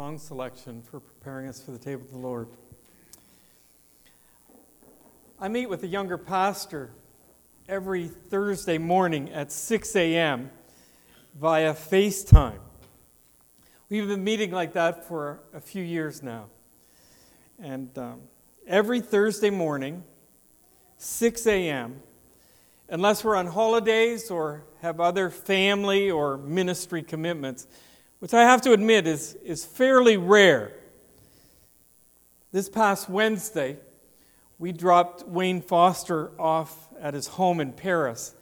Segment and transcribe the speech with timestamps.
[0.00, 2.48] song selection for preparing us for the table of the Lord.
[5.38, 6.90] I meet with a younger pastor
[7.68, 10.50] every Thursday morning at 6 a.m.
[11.38, 12.60] via FaceTime.
[13.90, 16.46] We've been meeting like that for a few years now.
[17.62, 18.20] And um,
[18.66, 20.02] every Thursday morning,
[20.96, 22.00] 6 a.m.,
[22.88, 27.66] unless we're on holidays or have other family or ministry commitments,
[28.20, 30.72] which I have to admit is, is fairly rare.
[32.52, 33.78] This past Wednesday,
[34.58, 38.34] we dropped Wayne Foster off at his home in Paris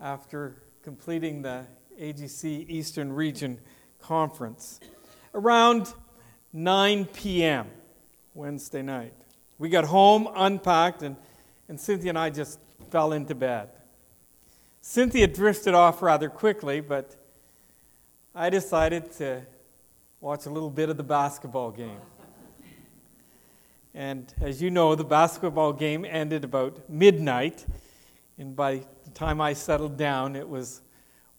[0.00, 1.66] after completing the
[1.98, 3.60] AGC Eastern Region
[4.00, 4.80] Conference
[5.32, 5.94] around
[6.52, 7.68] 9 p.m.
[8.34, 9.14] Wednesday night.
[9.58, 11.16] We got home, unpacked, and,
[11.68, 12.58] and Cynthia and I just
[12.90, 13.70] fell into bed.
[14.80, 17.16] Cynthia drifted off rather quickly, but
[18.36, 19.42] I decided to
[20.20, 22.00] watch a little bit of the basketball game.
[23.94, 27.64] And as you know, the basketball game ended about midnight,
[28.36, 30.80] and by the time I settled down, it was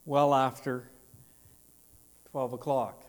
[0.06, 0.90] well after
[2.32, 3.04] 12 o'clock.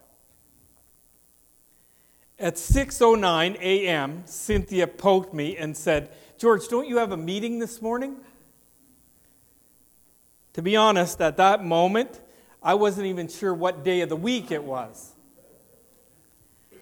[2.40, 7.80] At 6:09 a.m., Cynthia poked me and said, "George, don't you have a meeting this
[7.80, 8.16] morning?"
[10.54, 12.20] To be honest, at that moment,
[12.66, 15.14] I wasn't even sure what day of the week it was.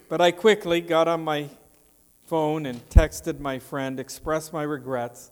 [0.08, 1.50] But I quickly got on my
[2.24, 5.30] phone and texted my friend, expressed my regrets,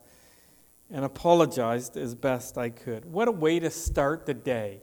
[0.91, 3.06] and apologized as best I could.
[3.06, 4.83] What a way to start the day.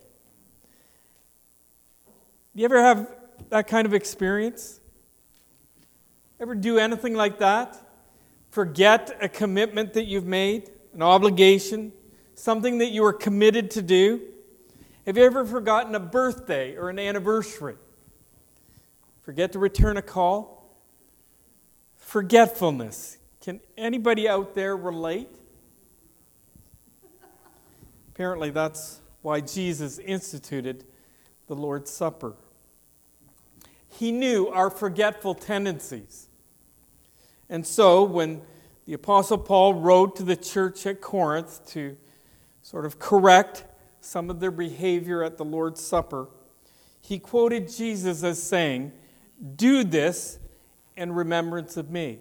[2.56, 3.08] Do you ever have
[3.50, 4.80] that kind of experience?
[6.40, 7.80] Ever do anything like that?
[8.50, 11.94] Forget a commitment that you've made, an obligation,
[12.34, 14.22] something that you were committed to do?
[15.10, 17.78] Have you ever forgotten a birthday or an anniversary?
[19.24, 20.72] Forget to return a call?
[21.98, 23.18] Forgetfulness.
[23.42, 25.32] Can anybody out there relate?
[28.10, 30.84] Apparently, that's why Jesus instituted
[31.48, 32.36] the Lord's Supper.
[33.88, 36.28] He knew our forgetful tendencies.
[37.50, 38.44] And so, when
[38.86, 41.98] the Apostle Paul wrote to the church at Corinth to
[42.62, 43.64] sort of correct
[44.02, 46.28] some of their behavior at the Lord's Supper,
[47.02, 48.92] he quoted Jesus as saying,
[49.56, 50.40] Do this
[50.96, 52.20] in remembrance of me.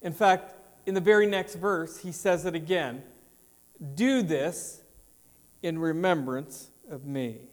[0.00, 0.54] In fact,
[0.86, 3.02] in the very next verse, he says it again
[3.94, 4.82] Do this
[5.62, 7.48] in remembrance of me.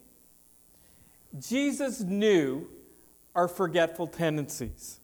[1.38, 2.68] Jesus knew
[3.36, 5.00] our forgetful tendencies.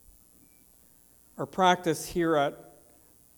[1.37, 2.57] Our practice here at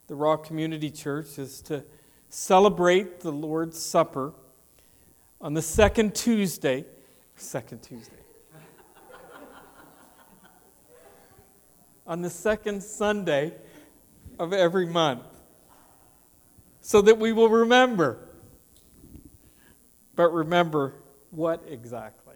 [0.07, 1.83] the Rock Community Church is to
[2.29, 4.33] celebrate the Lord's Supper
[5.39, 6.85] on the second Tuesday,
[7.35, 8.15] second Tuesday,
[12.05, 13.53] on the second Sunday
[14.39, 15.23] of every month,
[16.81, 18.17] so that we will remember.
[20.15, 20.95] But remember
[21.31, 22.35] what exactly?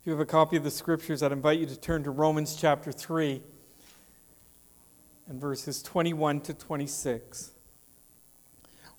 [0.00, 2.56] If you have a copy of the scriptures, I'd invite you to turn to Romans
[2.56, 3.42] chapter 3
[5.28, 7.52] and verses 21 to 26.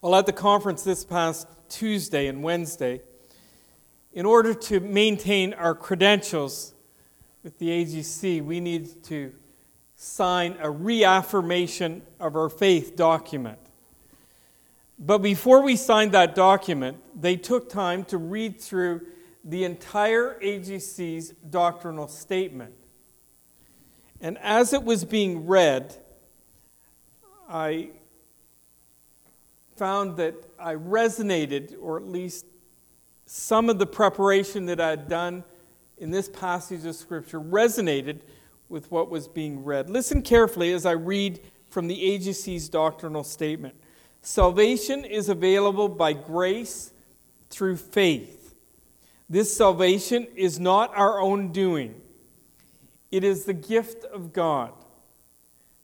[0.02, 3.02] Well, at the conference this past Tuesday and Wednesday,
[4.14, 6.74] in order to maintain our credentials
[7.44, 9.34] with the AGC, we need to
[9.98, 13.60] sign a reaffirmation of our faith document.
[14.98, 19.02] But before we signed that document, they took time to read through
[19.44, 22.74] the entire AGC's doctrinal statement.
[24.22, 25.94] And as it was being read,
[27.50, 27.90] I
[29.80, 32.46] found that I resonated, or at least
[33.26, 35.46] some of the preparation that I had done
[35.98, 38.20] in this passage of Scripture resonated
[38.68, 39.90] with what was being read.
[39.90, 41.40] Listen carefully as I read
[41.70, 43.74] from the AGC's doctrinal statement.
[44.22, 46.92] Salvation is available by grace
[47.50, 48.54] through faith.
[49.30, 52.02] This salvation is not our own doing,
[53.12, 54.74] it is the gift of God.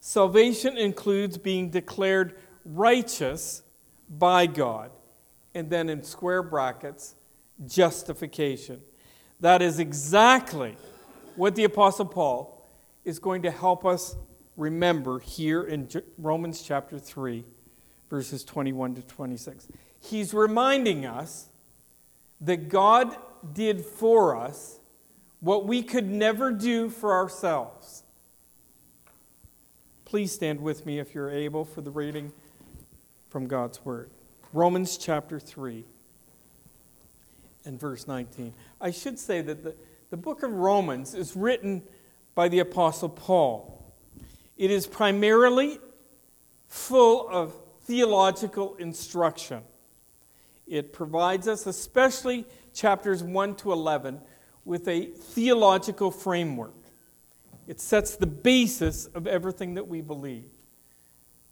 [0.02, 2.36] Salvation includes being declared
[2.66, 3.64] righteous
[4.10, 4.92] by God.
[5.54, 7.16] And then in square brackets,
[7.66, 8.82] justification.
[9.40, 10.76] That is exactly
[11.36, 12.70] what the Apostle Paul
[13.04, 14.16] is going to help us
[14.58, 17.44] remember here in Romans chapter 3,
[18.10, 19.68] verses 21 to 26.
[20.00, 21.50] He's reminding us
[22.42, 23.16] that God
[23.54, 24.80] did for us
[25.40, 28.04] what we could never do for ourselves.
[30.06, 32.32] Please stand with me if you're able for the reading
[33.36, 34.12] from God's Word.
[34.54, 35.84] Romans chapter 3.
[37.66, 38.54] and verse 19.
[38.80, 39.76] I should say that the,
[40.10, 41.84] the book of Romans is written
[42.34, 43.94] by the Apostle Paul.
[44.56, 45.80] It is primarily
[46.70, 49.64] full of theological instruction.
[50.66, 54.22] It provides us, especially chapters 1 to 11,
[54.64, 56.86] with a theological framework.
[57.68, 60.55] It sets the basis of everything that we believe.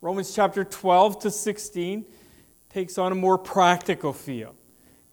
[0.04, 2.04] Romans chapter 12 to 16
[2.68, 4.54] takes on a more practical feel,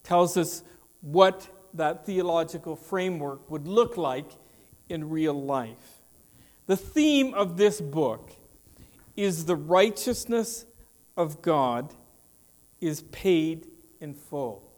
[0.03, 0.65] tells us
[0.99, 4.29] what that theological framework would look like
[4.89, 6.01] in real life.
[6.65, 8.31] The theme of this book
[9.15, 10.65] is the righteousness
[11.15, 11.93] of God
[12.81, 13.67] is paid
[14.01, 14.73] in full.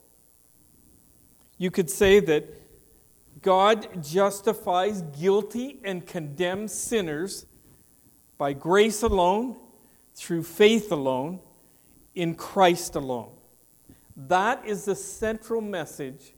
[1.57, 2.53] You could say that
[3.41, 7.47] God justifies guilty and condemns sinners
[8.37, 9.55] by grace alone,
[10.15, 11.39] through faith alone,
[12.15, 13.31] in Christ alone.
[14.15, 16.33] That is the central message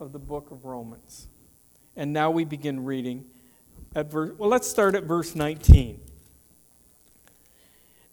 [0.00, 1.28] of the book of Romans.
[1.94, 3.26] And now we begin reading
[3.94, 6.00] at verse well let's start at verse 19.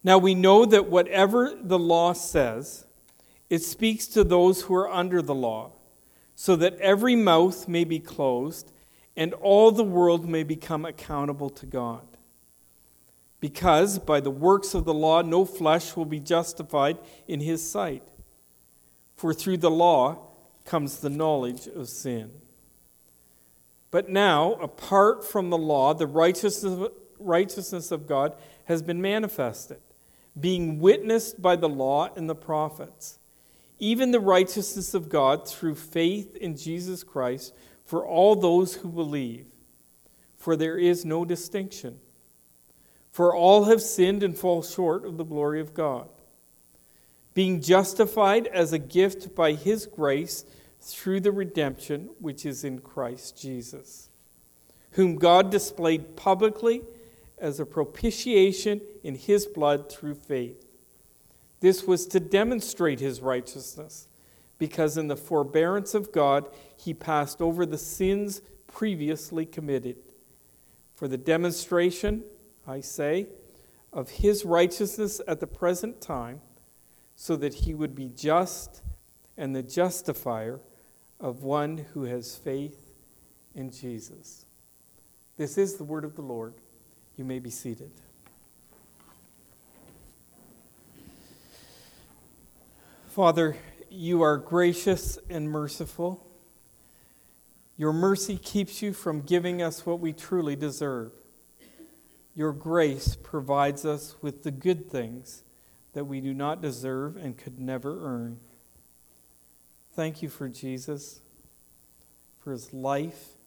[0.04, 2.86] Now we know that whatever the law says
[3.50, 5.72] it speaks to those who are under the law
[6.36, 8.72] so that every mouth may be closed
[9.16, 12.13] and all the world may become accountable to God.
[13.44, 16.98] Because by the works of the law no flesh will be justified
[17.28, 18.08] in his sight.
[19.18, 20.30] For through the law
[20.64, 22.32] comes the knowledge of sin.
[23.92, 29.82] But now, apart from the law, the righteousness, righteousness of God has been manifested,
[30.40, 33.20] being witnessed by the law and the prophets,
[33.78, 37.54] even the righteousness of God through faith in Jesus Christ
[37.84, 39.48] for all those who believe.
[40.38, 42.00] For there is no distinction.
[43.14, 46.10] For all have sinned and fall short of the glory of God,
[47.36, 50.44] being justified as a gift by his grace
[50.82, 54.10] through the redemption which is in Christ Jesus,
[54.94, 56.82] whom God displayed publicly
[57.38, 60.66] as a propitiation in his blood through faith.
[61.60, 64.08] This was to demonstrate his righteousness,
[64.58, 69.98] because in the forbearance of God he passed over the sins previously committed.
[70.96, 72.24] For the demonstration,
[72.68, 73.28] I say,
[73.92, 76.42] of his righteousness at the present time,
[77.16, 78.82] so that he would be just
[79.38, 80.60] and the justifier
[81.20, 82.94] of one who has faith
[83.56, 84.46] in Jesus.
[85.38, 86.54] This is the word of the Lord.
[87.16, 87.92] You may be seated.
[93.08, 93.58] Father,
[93.90, 96.26] you are gracious and merciful.
[97.78, 101.12] Your mercy keeps you from giving us what we truly deserve.
[102.36, 105.44] Your grace provides us with the good things
[105.94, 108.40] that we do not deserve and could never earn.
[109.96, 111.22] Thank you for Jesus,
[112.40, 113.38] for his life,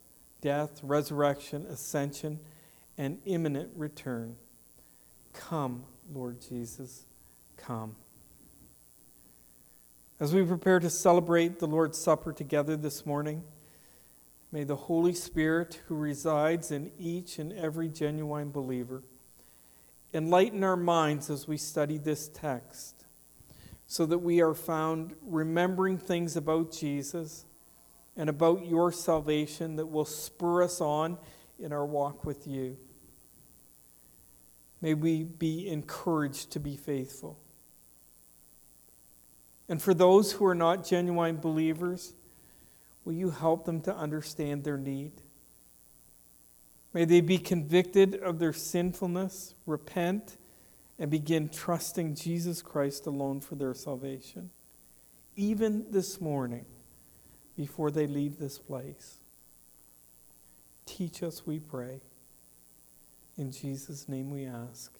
[0.41, 2.39] death, resurrection, ascension,
[2.97, 4.37] and imminent return.
[5.33, 7.07] Come, Lord Jesus,
[7.57, 7.97] come.
[10.21, 13.43] As we prepare to celebrate the Lord's Supper together this morning,
[14.57, 19.03] may the Holy Spirit, who resides in each and every genuine believer,
[20.15, 23.05] enlighten our minds as we study this text
[23.87, 27.45] so that we are found remembering things about Jesus
[28.17, 31.19] and about your salvation that will spur us on
[31.59, 32.79] in our walk with you.
[34.81, 37.39] May we be encouraged to be faithful.
[39.69, 42.15] And for those who are not genuine believers,
[43.07, 45.13] will you help them to understand their need?
[46.93, 50.37] May they be convicted of their sinfulness, repent,
[50.99, 54.51] and begin trusting Jesus Christ alone for their salvation,
[55.37, 56.65] even this morning
[57.57, 59.19] before they leave this place.
[60.85, 62.01] Teach us, we pray.
[63.39, 64.93] In Jesus' name we ask.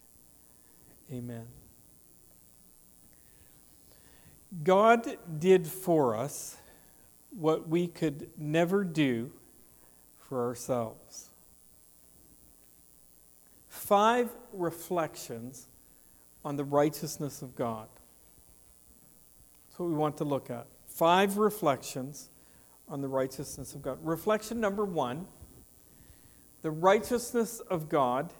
[1.11, 1.47] Amen.
[4.63, 6.57] God did for us
[7.37, 9.31] what we could never do
[10.27, 11.29] for ourselves.
[13.69, 15.67] Five reflections
[16.43, 17.87] on the righteousness of God.
[19.67, 20.65] That's what we want to look at.
[20.87, 22.29] Five reflections
[22.89, 23.99] on the righteousness of God.
[24.01, 25.27] Reflection number one
[26.63, 28.33] the righteousness of God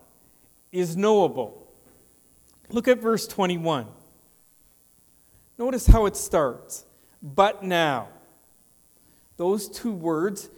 [0.71, 1.67] is knowable.
[2.69, 3.85] Look at verse 21.
[5.59, 6.83] Notice how it starts.
[7.21, 8.09] But now.
[9.37, 10.49] Those two words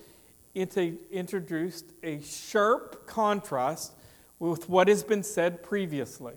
[0.55, 3.93] introduced a sharp contrast
[4.39, 6.33] with what has been said previously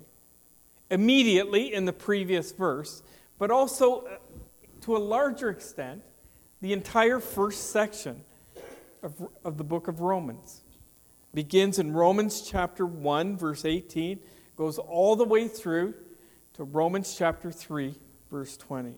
[0.92, 3.02] immediately in the previous verse,
[3.38, 4.16] but also uh,
[4.82, 6.02] to a larger extent
[6.60, 8.22] The entire first section
[9.02, 10.60] of, of the book of Romans
[11.34, 14.20] begins in Romans chapter 1, verse 18,
[14.56, 15.94] goes all the way through
[16.54, 17.96] to Romans chapter 3,
[18.30, 18.94] verse 20.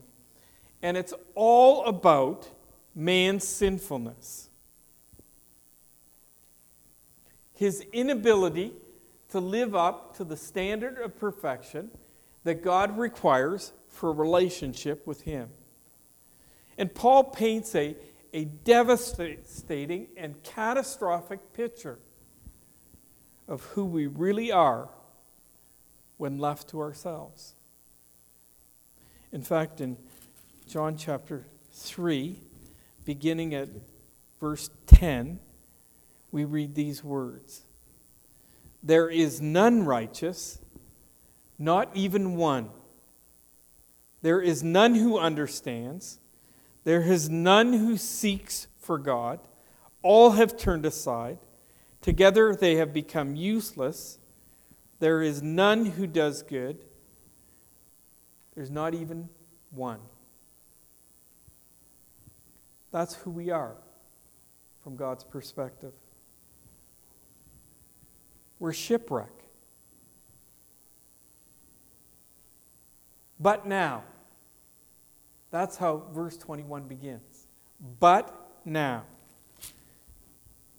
[0.82, 2.48] And it's all about
[2.94, 4.48] man's sinfulness.
[7.54, 8.72] His inability
[9.30, 11.90] to live up to the standard of perfection
[12.44, 15.48] that God requires for a relationship with Him.
[16.76, 17.96] And Paul paints a,
[18.32, 21.98] a devastating and catastrophic picture
[23.46, 24.88] of who we really are
[26.16, 27.54] when left to ourselves.
[29.32, 29.96] In fact, in
[30.66, 32.40] John chapter 3,
[33.04, 33.68] beginning at
[34.40, 35.40] verse 10,
[36.30, 37.62] we read these words
[38.82, 40.58] There is none righteous,
[41.58, 42.70] not even one.
[44.22, 46.18] There is none who understands.
[46.84, 49.40] There is none who seeks for God.
[50.02, 51.38] All have turned aside.
[52.00, 54.18] Together they have become useless.
[54.98, 56.84] There is none who does good.
[58.54, 59.28] There's not even
[59.70, 60.00] one.
[62.94, 63.74] That's who we are
[64.84, 65.94] from God's perspective.
[68.60, 69.32] We're shipwreck.
[73.40, 74.04] But now,
[75.50, 77.48] that's how verse 21 begins.
[77.98, 78.32] But
[78.64, 79.02] now.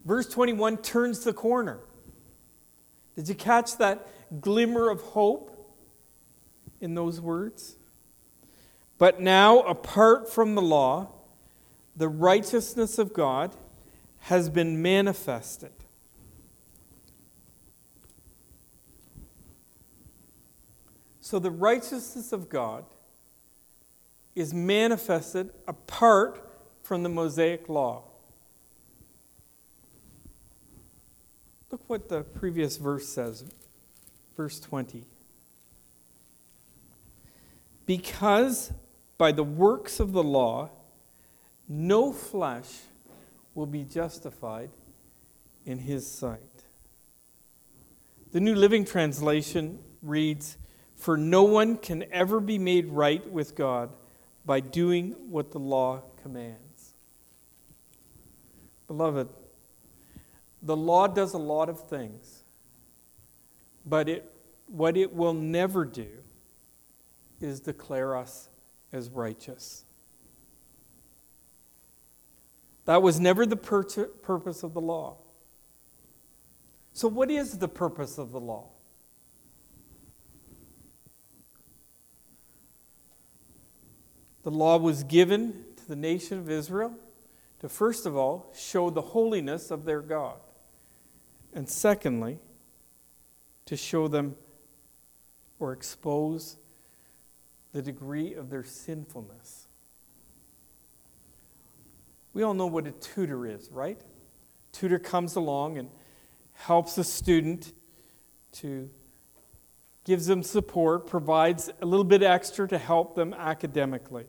[0.05, 1.81] Verse 21 turns the corner.
[3.17, 4.07] Did you catch that
[4.39, 5.75] glimmer of hope
[6.79, 7.75] in those words?
[8.98, 11.12] But now, apart from the law,
[11.95, 13.55] the righteousness of God
[14.19, 15.71] has been manifested.
[21.21, 22.85] So, the righteousness of God
[24.35, 26.51] is manifested apart
[26.83, 28.03] from the Mosaic law.
[31.71, 33.43] Look what the previous verse says,
[34.37, 35.05] verse 20.
[37.85, 38.71] Because
[39.17, 40.69] by the works of the law,
[41.67, 42.81] no flesh
[43.53, 44.69] will be justified
[45.65, 46.39] in his sight.
[48.31, 50.57] The New Living Translation reads,
[50.95, 53.91] For no one can ever be made right with God
[54.45, 56.95] by doing what the law commands.
[58.88, 59.29] Beloved,
[60.62, 62.43] the law does a lot of things,
[63.86, 64.31] but it,
[64.67, 66.10] what it will never do
[67.39, 68.50] is declare us
[68.91, 69.84] as righteous.
[72.85, 75.17] That was never the pur- purpose of the law.
[76.93, 78.69] So, what is the purpose of the law?
[84.43, 86.93] The law was given to the nation of Israel
[87.59, 90.37] to, first of all, show the holiness of their God.
[91.51, 92.37] And secondly,
[93.65, 94.35] to show them
[95.59, 96.57] or expose
[97.71, 99.64] the degree of their sinfulness.
[102.35, 103.97] We all know what a tutor is, right?
[104.73, 105.89] Tutor comes along and
[106.51, 107.71] helps a student
[108.51, 108.89] to
[110.03, 114.25] gives them support, provides a little bit extra to help them academically.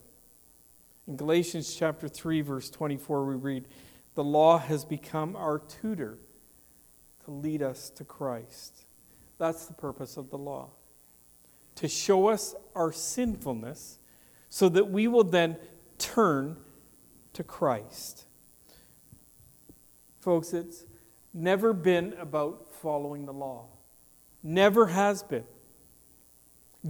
[1.09, 3.67] In Galatians chapter 3 verse 24 we read,
[4.15, 6.21] "The law has become our tutor
[7.25, 8.87] to lead us to Christ."
[9.37, 10.71] That's the purpose of the law.
[11.75, 13.99] To show us our sinfulness
[14.49, 15.59] so that we will then
[15.99, 16.63] turn
[17.37, 18.25] to Christ.
[20.21, 20.87] Folks, it's
[21.35, 23.67] never been about following the law.
[24.43, 25.45] Never has been.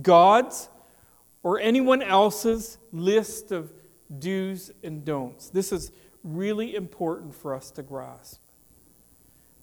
[0.00, 0.68] God's
[1.42, 3.72] or anyone else's list of
[4.18, 5.50] do's and don'ts.
[5.50, 5.90] This is
[6.22, 8.40] really important for us to grasp.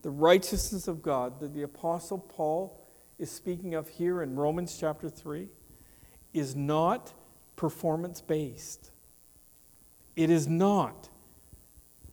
[0.02, 2.86] The righteousness of God that the Apostle Paul
[3.18, 5.48] is speaking of here in Romans chapter 3
[6.34, 7.14] is not
[7.56, 8.93] performance based.
[10.16, 11.10] It is not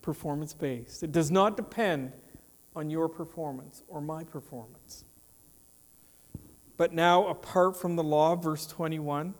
[0.02, 1.02] performance based.
[1.02, 2.12] It does not depend
[2.74, 5.04] on your performance or my performance.
[6.76, 9.34] But now, apart from the law, verse 21,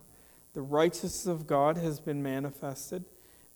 [0.53, 3.05] the righteousness of God has been manifested,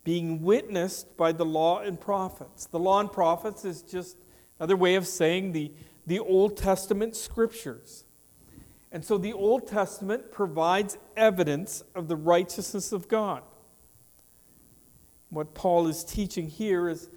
[0.04, 2.66] being witnessed by the law and prophets.
[2.66, 4.16] The law and prophets is just
[4.58, 5.73] another way of saying the,
[6.06, 8.04] the Old Testament scriptures.
[8.92, 13.42] And so the Old Testament provides evidence of the righteousness of God.
[15.31, 17.09] What Paul is teaching here is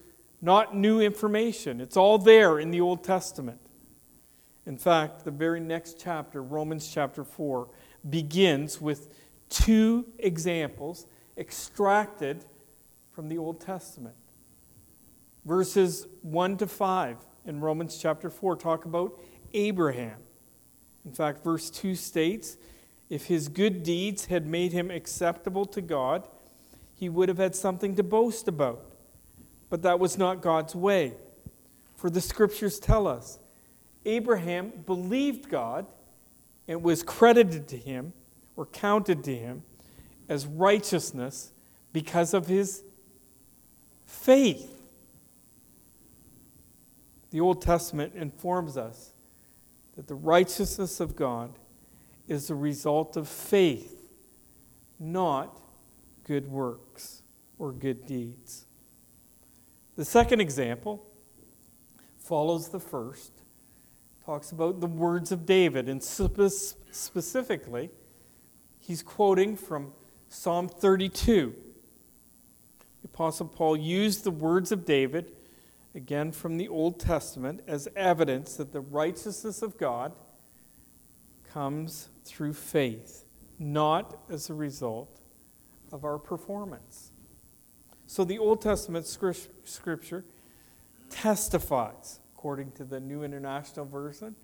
[0.42, 3.60] not new information, it's all there in the Old Testament.
[4.66, 7.70] In fact, the very next chapter, Romans chapter 4,
[8.10, 9.14] begins with
[9.50, 12.46] two examples extracted
[13.12, 14.16] from the Old Testament.
[15.46, 19.18] Verses 1 to 5 in Romans chapter 4 talk about
[19.54, 20.18] Abraham.
[21.06, 22.58] In fact, verse 2 states
[23.10, 26.28] if his good deeds had made him acceptable to God,
[26.98, 28.84] he would have had something to boast about.
[29.70, 31.13] But that was not God's way.
[31.96, 33.39] For the scriptures tell us
[34.06, 35.86] Abraham believed God
[36.68, 38.13] and was credited to him
[38.56, 39.63] or counted to him
[40.27, 41.54] as righteousness
[41.94, 42.84] because of his
[44.06, 44.74] faith.
[47.30, 49.13] The Old Testament informs us
[49.96, 51.60] that the righteousness of God
[52.27, 54.10] is the result of faith,
[55.00, 55.60] not
[56.27, 57.24] good works
[57.57, 58.65] or good deeds.
[59.96, 61.03] The second example
[62.17, 63.31] follows the first,
[64.25, 67.89] talks about the words of David, and specifically,
[68.79, 69.93] he's quoting from
[70.27, 71.55] Psalm 32.
[73.01, 75.31] The Apostle Paul used the words of David,
[75.96, 80.12] again from the Old Testament, as evidence that the righteousness of God
[81.50, 83.24] comes through faith,
[83.57, 85.17] not as a result
[85.91, 87.12] of our performance.
[88.06, 90.25] So the Old Testament scripture
[91.10, 94.36] testifies, according to the New International Version,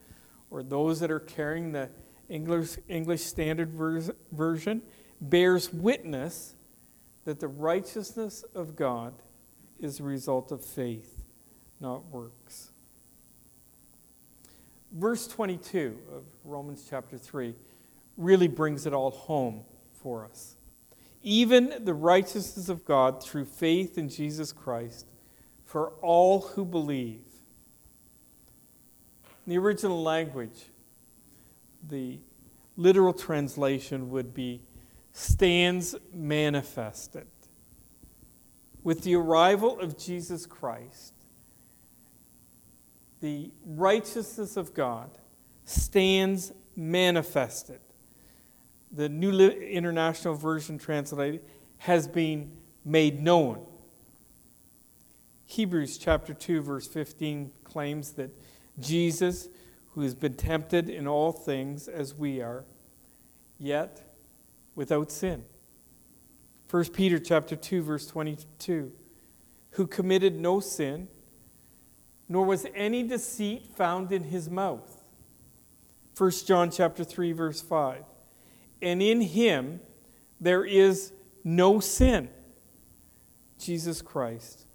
[0.52, 1.90] or those that are carrying the
[2.30, 3.72] English, English Standard
[4.32, 4.82] Version,
[5.22, 6.56] bears witness
[7.26, 9.14] that the righteousness of God
[9.80, 11.24] is a result of faith,
[11.80, 12.72] not works.
[14.92, 17.56] Verse 22 of Romans chapter 3
[18.18, 20.56] really brings it all home for us.
[21.24, 25.08] Even the righteousness of God through faith in Jesus Christ
[25.66, 27.24] for all who believe.
[29.46, 30.66] In the original language,
[31.88, 32.20] the
[32.78, 34.64] literal translation would be
[35.14, 37.28] stands manifested.
[38.84, 41.14] With the arrival of Jesus Christ,
[43.22, 45.18] the righteousness of God
[45.64, 47.80] stands manifested.
[48.94, 51.42] The New International Version translated
[51.78, 52.52] has been
[52.86, 53.66] made known.
[55.46, 58.32] Hebrews chapter 2 verse 15 claims that
[58.80, 59.50] Jesus
[59.90, 62.66] who has been tempted in all things as we are
[63.58, 64.16] yet
[64.76, 65.44] without sin.
[66.70, 68.92] 1 Peter chapter 2 verse 22
[69.72, 71.08] who committed no sin
[72.30, 75.02] nor was any deceit found in his mouth.
[76.16, 78.04] 1 John chapter 3 verse 5
[78.84, 79.80] and in him
[80.40, 82.30] there is no sin.
[83.58, 84.66] Jesus Christ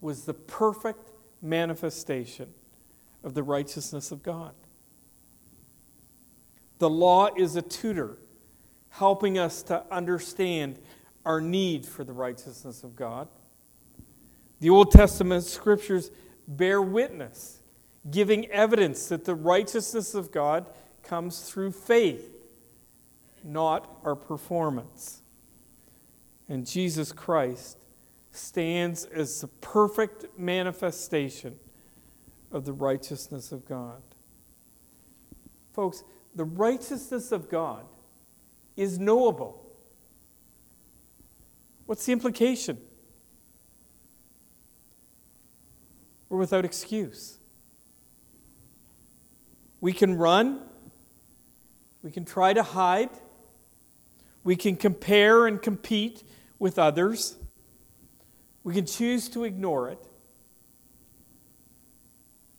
[0.00, 1.10] was the perfect
[1.42, 2.52] manifestation
[3.22, 4.54] of the righteousness of God.
[6.78, 8.16] The law is a tutor
[8.88, 10.78] helping us to understand
[11.24, 13.28] our need for the righteousness of God.
[14.60, 16.10] The Old Testament scriptures
[16.48, 17.60] bear witness,
[18.10, 20.66] giving evidence that the righteousness of God
[21.02, 22.34] comes through faith,
[23.44, 25.22] not our performance.
[26.48, 27.78] And Jesus Christ
[28.32, 31.58] stands as the perfect manifestation
[32.52, 34.02] of the righteousness of God.
[35.72, 36.02] Folks,
[36.34, 37.84] the righteousness of God
[38.76, 39.64] is knowable.
[41.86, 42.78] What's the implication?
[46.28, 47.38] We're without excuse.
[49.80, 50.62] We can run,
[52.02, 53.10] we can try to hide,
[54.42, 56.22] we can compare and compete
[56.58, 57.36] with others.
[58.64, 59.98] We can choose to ignore it.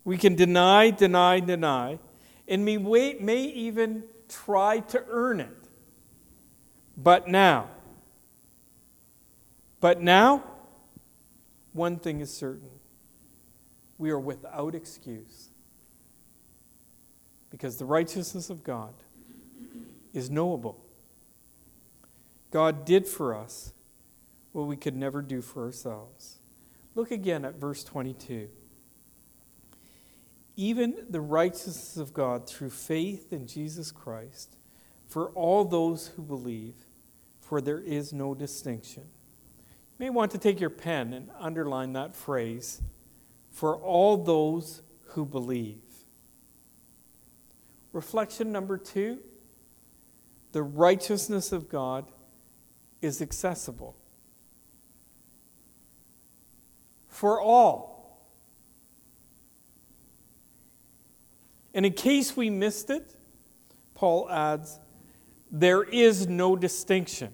[0.04, 2.00] We can deny, deny, deny,
[2.48, 5.50] and we may even try to earn it.
[6.98, 7.70] But now,
[9.80, 10.44] but now,
[11.74, 12.70] one thing is certain
[14.02, 15.50] we are without excuse.
[17.52, 18.94] Because the righteousness of God
[20.12, 20.81] is knowable.
[22.52, 23.74] God did for us
[24.52, 26.40] what we could never do for ourselves.
[26.94, 28.50] Look again at verse 22.
[30.58, 34.58] Even the righteousness of God through faith in Jesus Christ
[35.08, 36.76] for all those who believe,
[37.40, 39.04] for there is no distinction.
[39.04, 42.82] You may want to take your pen and underline that phrase
[43.50, 45.82] for all those who believe.
[47.94, 49.20] Reflection number two
[50.52, 52.12] the righteousness of God
[53.02, 53.96] is accessible
[57.08, 57.92] for all.
[61.74, 63.16] And in case we missed it,
[63.94, 64.80] Paul adds,
[65.52, 67.34] there is no distinction.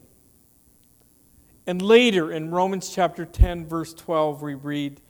[1.65, 5.01] And later in Romans chapter 10, verse 12, we read,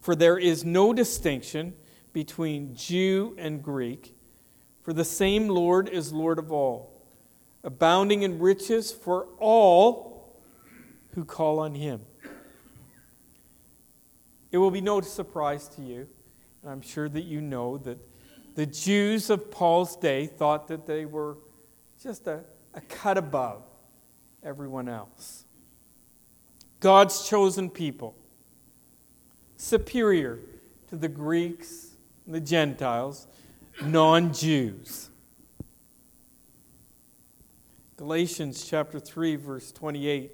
[0.00, 1.74] For there is no distinction
[2.12, 4.14] between Jew and Greek,
[4.80, 6.93] for the same Lord is Lord of all,
[7.64, 10.38] abounding in riches for all
[11.14, 12.02] who call on him.
[14.52, 16.06] It will be no surprise to you,
[16.62, 17.98] and I'm sure that you know that
[18.54, 21.38] the Jews of Paul's day thought that they were
[22.00, 23.62] just a, a cut above
[24.44, 25.44] everyone else.
[26.78, 28.14] God's chosen people,
[29.56, 30.38] superior
[30.88, 31.96] to the Greeks
[32.26, 33.26] and the Gentiles,
[33.82, 35.10] non Jews.
[38.04, 40.30] Galatians chapter 3, verse 28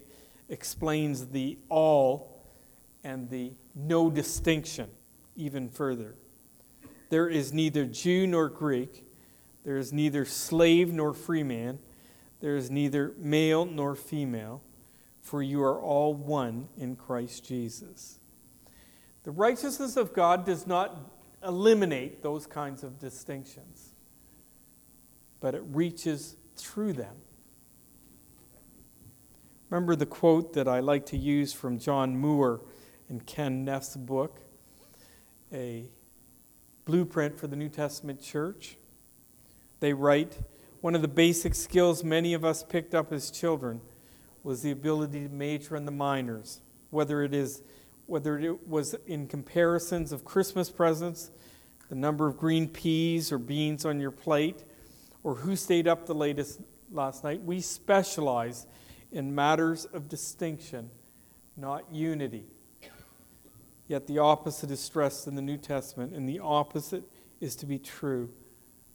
[0.49, 2.43] explains the all
[3.05, 4.91] and the no distinction
[5.37, 6.17] even further.
[7.11, 9.07] There is neither Jew nor Greek,
[9.63, 11.79] there is neither slave nor free man,
[12.41, 14.65] there is neither male nor female,
[15.21, 18.19] for you are all one in Christ Jesus.
[19.23, 21.13] The righteousness of God does not
[21.47, 23.95] eliminate those kinds of distinctions,
[25.39, 27.15] but it reaches through them.
[29.71, 32.61] Remember the quote that I like to use from John Moore
[33.09, 34.41] in Ken Neff's book,
[35.53, 35.89] A
[36.85, 38.79] Blueprint for the New Testament Church?
[39.79, 40.41] They write,
[40.81, 43.81] one of the basic skills many of us picked up as children
[44.43, 47.63] was the ability to major in the minors, whether it is
[48.07, 51.31] whether it was in comparisons of Christmas presents,
[51.89, 54.65] the number of green peas or beans on your plate,
[55.23, 57.41] or who stayed up the latest last night.
[57.41, 58.67] We specialize
[59.13, 60.91] in matters of distinction,
[61.57, 62.45] not unity.
[63.89, 67.05] Yet the opposite is stressed in the New Testament, and the opposite
[67.41, 68.31] is to be true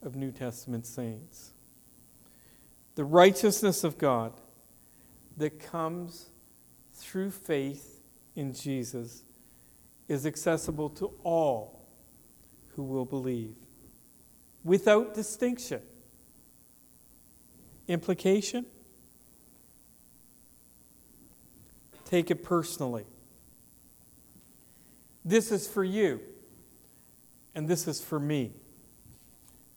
[0.01, 1.51] of New Testament saints.
[2.95, 4.39] The righteousness of God
[5.35, 6.29] that comes
[6.93, 8.01] through faith
[8.35, 9.23] in Jesus
[10.07, 11.85] is accessible to all
[12.75, 13.55] who will believe
[14.63, 15.81] without distinction.
[17.87, 18.65] Implication?
[22.05, 23.05] Take it personally.
[25.25, 26.21] This is for you,
[27.55, 28.53] and this is for me.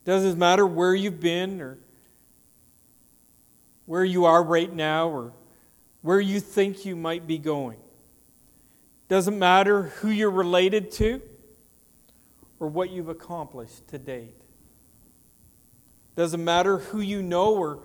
[0.05, 1.79] Doesn't matter where you've been or
[3.85, 5.33] where you are right now or
[6.01, 7.79] where you think you might be going.
[9.07, 11.21] Doesn't matter who you're related to
[12.59, 14.35] or what you've accomplished to date.
[16.15, 17.79] Doesn't matter who you know or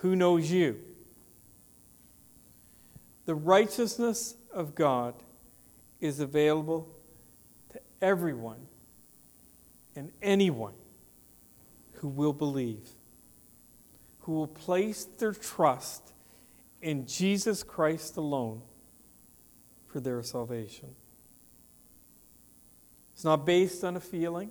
[0.00, 0.78] who knows you.
[3.24, 5.14] The righteousness of God
[6.00, 6.88] is available
[7.70, 8.66] to everyone
[9.94, 10.74] and anyone
[11.94, 12.88] who will believe,
[14.20, 16.12] who will place their trust
[16.80, 18.62] in Jesus Christ alone
[19.86, 20.94] for their salvation.
[23.14, 24.50] It's not based on a feeling,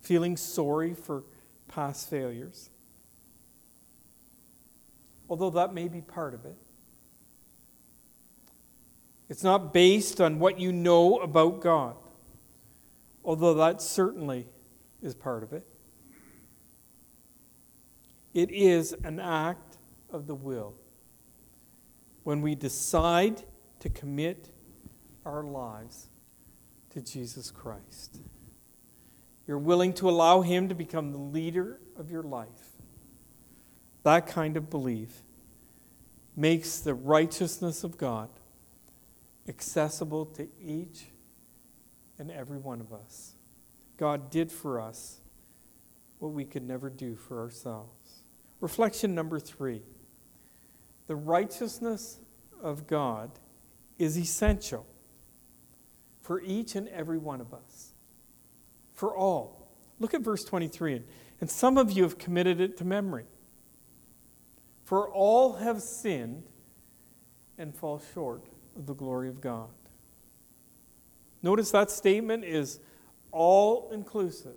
[0.00, 1.24] feeling sorry for
[1.68, 2.70] past failures,
[5.30, 6.56] although that may be part of it.
[9.28, 11.94] It's not based on what you know about God,
[13.24, 14.48] although that certainly
[15.00, 15.64] is part of it.
[18.34, 19.78] It is an act
[20.10, 20.74] of the will
[22.24, 23.44] when we decide
[23.78, 24.50] to commit
[25.24, 26.08] our lives
[26.90, 28.18] to Jesus Christ.
[29.46, 32.69] You're willing to allow Him to become the leader of your life.
[34.02, 35.22] That kind of belief
[36.36, 38.30] makes the righteousness of God
[39.48, 41.06] accessible to each
[42.18, 43.34] and every one of us.
[43.96, 45.20] God did for us
[46.18, 48.22] what we could never do for ourselves.
[48.60, 49.82] Reflection number three
[51.06, 52.18] the righteousness
[52.62, 53.32] of God
[53.98, 54.86] is essential
[56.20, 57.94] for each and every one of us,
[58.94, 59.68] for all.
[59.98, 61.02] Look at verse 23,
[61.40, 63.24] and some of you have committed it to memory.
[64.90, 66.42] For all have sinned
[67.56, 68.42] and fall short
[68.76, 69.68] of the glory of God.
[71.44, 72.80] Notice that statement is
[73.30, 74.56] all inclusive.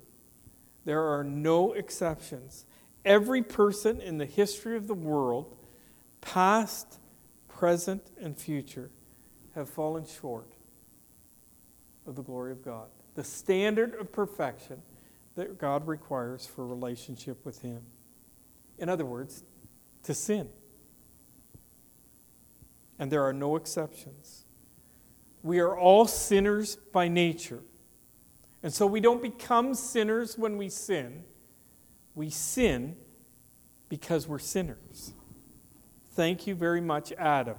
[0.85, 2.65] There are no exceptions.
[3.05, 5.55] Every person in the history of the world,
[6.19, 6.97] past,
[7.47, 8.89] present, and future,
[9.53, 10.51] have fallen short
[12.07, 12.87] of the glory of God.
[13.13, 14.81] The standard of perfection
[15.35, 17.83] that God requires for relationship with Him.
[18.79, 19.43] In other words,
[20.03, 20.49] to sin.
[22.99, 24.45] And there are no exceptions.
[25.41, 27.61] We are all sinners by nature.
[28.61, 31.23] And so we don't become sinners when we sin.
[32.15, 32.95] We sin
[33.89, 35.13] because we're sinners
[36.15, 37.57] Thank you very much, Adam.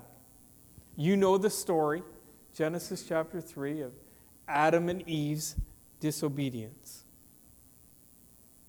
[0.96, 2.04] You know the story,
[2.54, 3.92] Genesis chapter 3, of
[4.46, 5.56] Adam and Eve's
[5.98, 7.02] disobedience.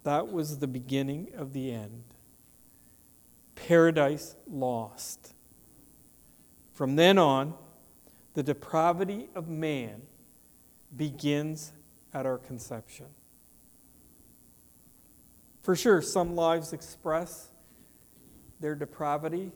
[0.02, 2.15] That was the beginning of the end.
[3.56, 5.34] Paradise lost.
[6.74, 7.56] From then on,
[8.34, 10.02] the depravity of man
[10.96, 11.72] begins
[12.14, 13.08] at our conception.
[15.62, 17.50] For sure, some lives express
[18.60, 19.52] their depravity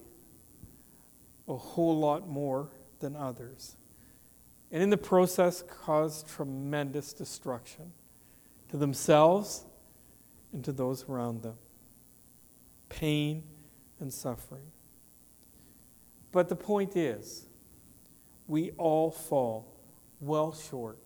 [1.48, 3.76] a whole lot more than others.
[4.72, 7.92] And in the process, cause tremendous destruction
[8.70, 9.66] to themselves
[10.54, 11.56] and to those around them.
[12.88, 13.44] Pain
[14.00, 14.72] and suffering.
[16.32, 17.46] But the point is,
[18.48, 19.76] we all fall
[20.20, 21.00] well short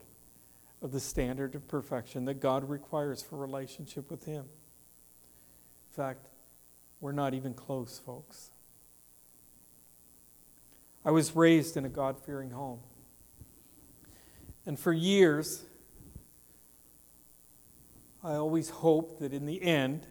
[0.82, 4.45] of the standard of perfection that God requires for relationship with Him.
[4.45, 6.27] In fact,
[6.99, 8.51] we're not even close, folks.
[11.06, 12.79] I was raised in a God fearing home.
[14.65, 15.65] And for years,
[18.23, 20.08] I always hoped that in the end,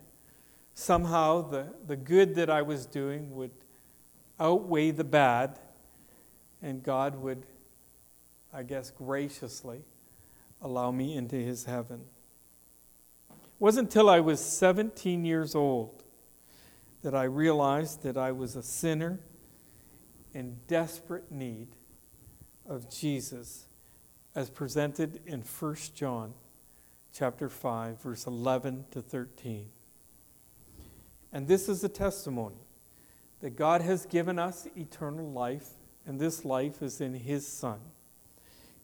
[0.74, 3.52] somehow the, the good that I was doing would
[4.38, 5.58] outweigh the bad,
[6.62, 7.46] and God would,
[8.52, 9.82] I guess, graciously
[10.60, 12.04] allow me into his heaven.
[13.30, 16.02] It wasn't until I was 17 years old
[17.02, 19.20] that I realized that I was a sinner
[20.34, 21.68] in desperate need
[22.66, 23.66] of Jesus
[24.34, 26.32] as presented in 1 John
[27.12, 29.68] chapter 5 verse 11 to 13.
[31.32, 32.66] And this is the testimony
[33.40, 35.68] that God has given us eternal life,
[36.06, 37.80] and this life is in His Son.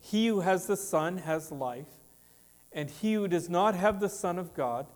[0.00, 1.86] He who has the Son has life,
[2.72, 4.86] and he who does not have the Son of God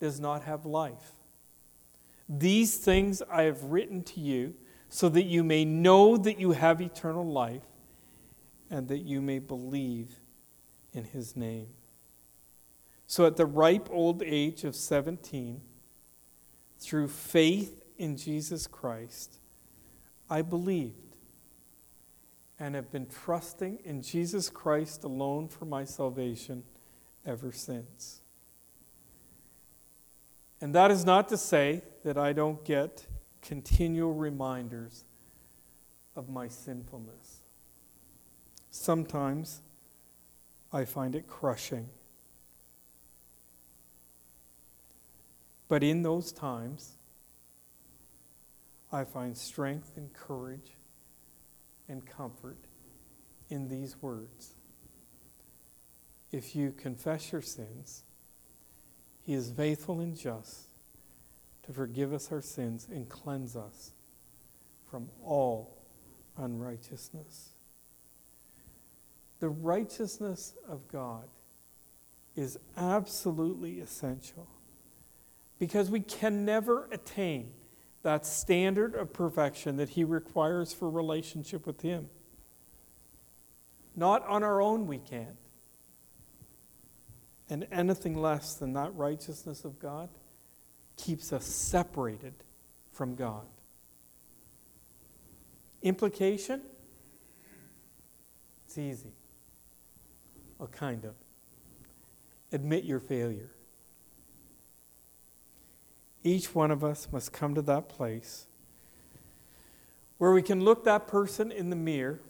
[0.00, 1.12] does not have life.
[2.28, 4.54] These things I have written to you
[4.88, 7.62] so that you may know that you have eternal life
[8.70, 10.20] and that you may believe
[10.92, 11.68] in his name.
[13.06, 15.60] So at the ripe old age of 17,
[16.82, 19.38] through faith in Jesus Christ,
[20.28, 21.16] I believed
[22.58, 26.62] and have been trusting in Jesus Christ alone for my salvation
[27.26, 28.20] ever since.
[30.60, 33.06] And that is not to say that I don't get
[33.40, 35.04] continual reminders
[36.14, 37.42] of my sinfulness.
[38.70, 39.60] Sometimes
[40.72, 41.88] I find it crushing.
[45.72, 46.98] But in those times,
[48.92, 50.76] I find strength and courage
[51.88, 52.58] and comfort
[53.48, 54.52] in these words.
[56.30, 58.02] If you confess your sins,
[59.22, 60.66] He is faithful and just
[61.62, 63.92] to forgive us our sins and cleanse us
[64.90, 65.78] from all
[66.36, 67.52] unrighteousness.
[69.40, 71.30] The righteousness of God
[72.36, 74.48] is absolutely essential
[75.62, 77.52] because we can never attain
[78.02, 82.08] that standard of perfection that He requires for relationship with Him.
[83.94, 85.36] Not on our own, we can't.
[87.48, 90.08] And anything less than that righteousness of God
[90.96, 92.34] keeps us separated
[92.90, 93.46] from God.
[95.80, 96.60] Implication?
[98.66, 99.12] It's easy.
[100.58, 101.14] Well, kind of.
[102.50, 103.52] Admit your failure.
[106.24, 108.46] Each one of us must come to that place
[110.18, 112.20] where we can look that person in the mirror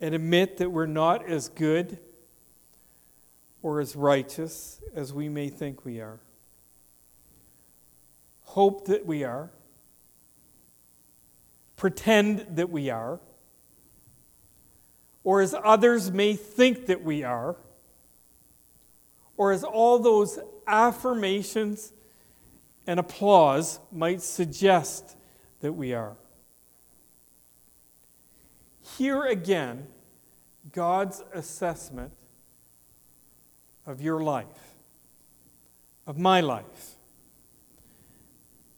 [0.00, 1.98] and admit that we're not as good
[3.62, 6.20] or as righteous as we may think we are.
[8.42, 9.50] Hope that we are.
[11.76, 13.20] Pretend that we are.
[15.24, 17.56] Or as others may think that we are
[19.36, 21.92] or as all those affirmations
[22.86, 25.16] and applause might suggest
[25.60, 26.16] that we are.
[28.96, 29.88] Here again,
[30.72, 32.12] God's assessment
[33.84, 34.74] of your life,
[36.06, 36.96] of my life.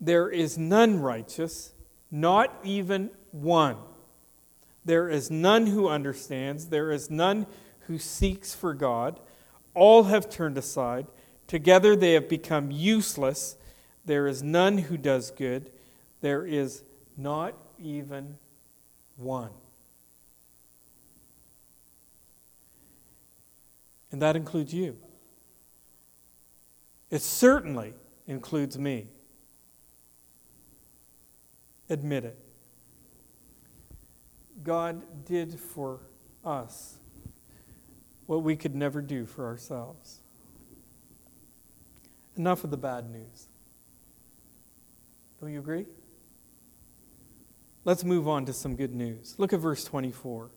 [0.01, 1.73] There is none righteous,
[2.11, 3.77] not even one.
[4.85, 7.47] There is none who understands, there is none
[7.81, 9.21] who seeks for God.
[9.79, 11.07] All have turned aside.
[11.47, 13.57] Together they have become useless.
[14.05, 15.71] There is none who does good.
[16.21, 16.83] There is
[17.17, 18.39] not even
[19.17, 19.51] one.
[24.11, 24.97] And that includes you.
[27.09, 27.95] It certainly
[28.27, 29.09] includes me.
[31.89, 32.39] admit it.
[34.63, 36.01] God did for
[36.45, 36.98] us
[38.29, 40.19] what we could never do for ourselves.
[42.37, 43.49] Enough of the bad news.
[45.41, 45.87] Don't you agree?
[47.87, 49.35] Let's move on to some good news.
[49.39, 50.51] Look at verse 24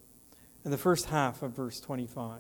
[0.65, 2.39] and the first half of verse 25.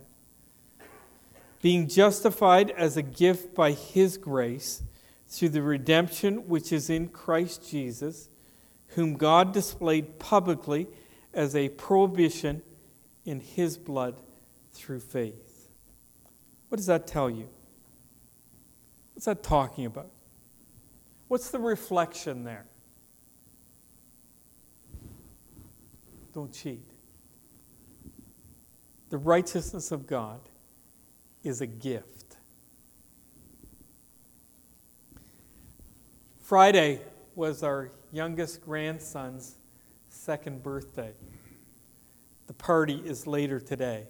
[1.61, 4.83] Being justified as a gift by his grace
[5.29, 8.27] through the redemption which is in Christ Jesus,
[8.87, 10.87] whom God displayed publicly
[11.33, 12.63] as a propitiation
[13.23, 14.19] in his blood
[14.73, 15.69] through faith.
[16.69, 17.49] What does that tell you?
[19.13, 20.11] What's that talking about?
[21.27, 22.65] What's the reflection there?
[26.33, 26.83] Don't cheat.
[29.09, 30.39] The righteousness of God
[31.43, 32.37] is a gift.
[36.39, 37.01] Friday
[37.35, 39.57] was our youngest grandson's
[40.09, 41.13] second birthday.
[42.47, 44.07] The party is later today.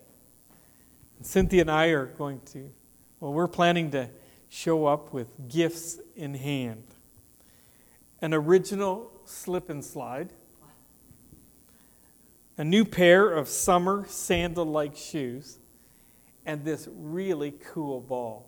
[1.25, 2.71] Cynthia and I are going to,
[3.19, 4.09] well, we're planning to
[4.49, 6.83] show up with gifts in hand
[8.21, 10.31] an original slip and slide,
[12.57, 15.57] a new pair of summer sandal like shoes,
[16.45, 18.47] and this really cool ball.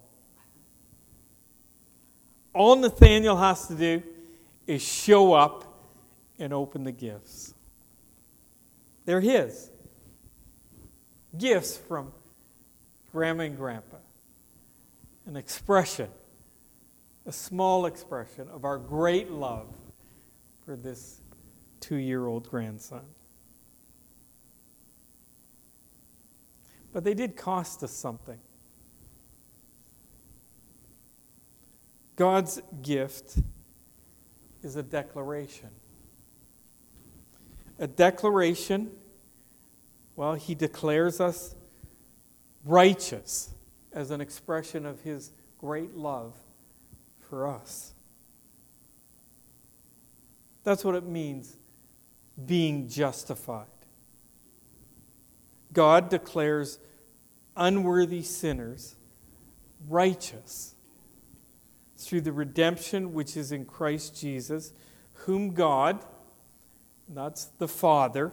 [2.53, 4.03] All Nathaniel has to do
[4.67, 5.89] is show up
[6.37, 7.55] and open the gifts.
[9.05, 9.71] They're his.
[11.35, 12.11] Gifts from
[13.13, 13.97] Grandma and Grandpa.
[15.27, 16.09] An expression,
[17.27, 19.67] a small expression of our great love
[20.65, 21.21] for this
[21.79, 23.03] two year old grandson.
[26.91, 28.39] But they did cost us something.
[32.15, 33.37] God's gift
[34.63, 35.69] is a declaration.
[37.77, 38.91] A declaration,
[40.15, 41.55] well, he declares us
[42.65, 43.53] righteous
[43.91, 46.33] as an expression of his great love
[47.29, 47.93] for us.
[50.63, 51.57] That's what it means
[52.45, 53.67] being justified.
[55.71, 56.79] God declares
[57.55, 58.95] unworthy sinners
[59.87, 60.75] righteous
[61.97, 64.73] through the redemption which is in Christ Jesus,
[65.13, 66.03] whom God,
[67.07, 68.31] that's the Father,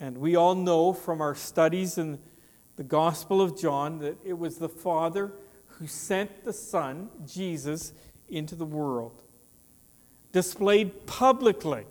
[0.00, 2.18] and we all know from our studies in
[2.78, 5.32] the Gospel of John that it was the Father
[5.66, 7.92] who sent the Son, Jesus,
[8.28, 9.24] into the world,
[10.30, 11.86] displayed publicly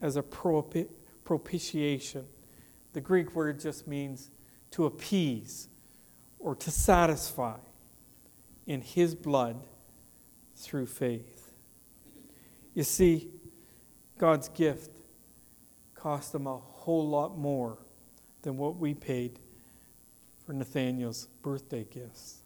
[0.00, 2.24] as a propitiation.
[2.94, 4.30] The Greek word just means
[4.70, 5.68] to appease
[6.38, 7.58] or to satisfy
[8.66, 9.60] in his blood
[10.56, 11.52] through faith.
[12.72, 13.28] You see,
[14.16, 15.02] God's gift
[15.94, 17.76] cost him a whole lot more
[18.42, 19.38] than what we paid
[20.44, 22.42] for Nathaniel's birthday gifts.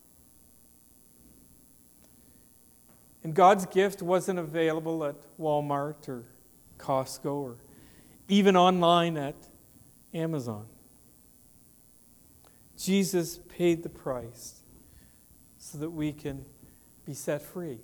[3.25, 6.25] And God's gift wasn't available at Walmart or
[6.79, 7.57] Costco or
[8.29, 9.37] even online at
[10.13, 10.67] Amazon.
[12.77, 14.63] Jesus paid the price
[15.59, 16.45] so that we can
[17.07, 17.79] be set free,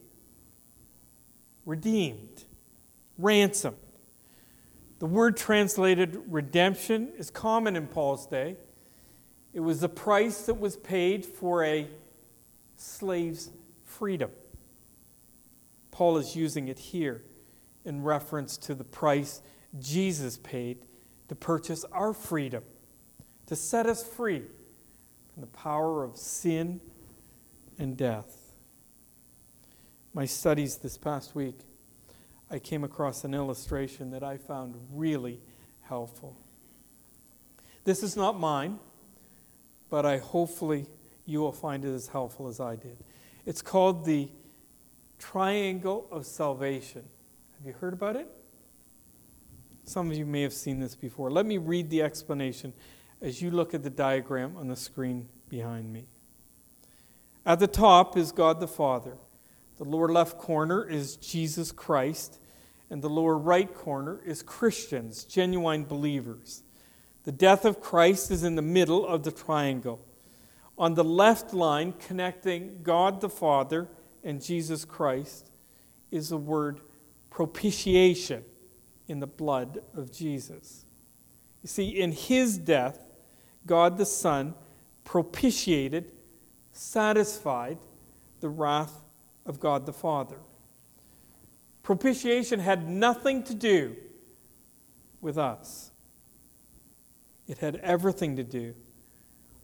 [1.64, 2.44] redeemed,
[3.16, 3.76] ransomed.
[4.98, 8.56] The word translated redemption is common in Paul's day.
[9.52, 11.88] It was the price that was paid for a
[12.76, 13.50] slave's
[13.84, 14.30] freedom.
[15.90, 17.22] Paul is using it here
[17.84, 19.40] in reference to the price
[19.78, 20.84] Jesus paid
[21.28, 22.62] to purchase our freedom,
[23.46, 24.42] to set us free
[25.32, 26.80] from the power of sin
[27.78, 28.52] and death.
[30.14, 31.60] My studies this past week,
[32.50, 35.40] I came across an illustration that I found really
[35.82, 36.36] helpful.
[37.84, 38.78] This is not mine,
[39.90, 40.86] but I hopefully
[41.24, 42.98] you will find it as helpful as I did.
[43.44, 44.30] It's called the
[45.18, 47.04] triangle of salvation.
[47.58, 48.28] Have you heard about it?
[49.84, 51.30] Some of you may have seen this before.
[51.30, 52.72] Let me read the explanation
[53.20, 56.06] as you look at the diagram on the screen behind me.
[57.44, 59.16] At the top is God the Father.
[59.78, 62.40] The lower left corner is Jesus Christ,
[62.90, 66.64] and the lower right corner is Christians, genuine believers.
[67.22, 70.04] The death of Christ is in the middle of the triangle.
[70.76, 73.88] On the left line, connecting God the Father
[74.24, 75.50] and Jesus Christ,
[76.10, 76.80] is the word
[77.30, 78.44] propitiation
[79.06, 80.86] in the blood of Jesus.
[81.62, 83.06] You see, in his death,
[83.66, 84.54] God the Son
[85.04, 86.10] propitiated,
[86.72, 87.78] satisfied
[88.40, 89.02] the wrath
[89.48, 90.36] of God the Father.
[91.82, 93.96] Propitiation had nothing to do
[95.20, 95.90] with us,
[97.48, 98.74] it had everything to do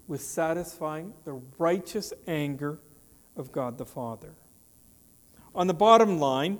[0.08, 2.80] with satisfying the righteous anger
[3.36, 4.34] of God the Father.
[5.54, 6.58] On the bottom line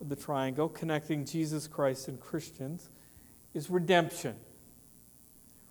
[0.00, 2.88] of the triangle connecting Jesus Christ and Christians
[3.54, 4.36] is redemption.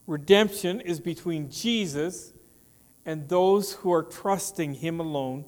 [0.08, 2.34] Redemption is between Jesus
[3.06, 5.46] and those who are trusting Him alone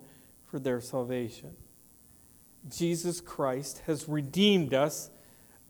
[0.54, 1.56] for their salvation.
[2.70, 5.10] Jesus Christ has redeemed us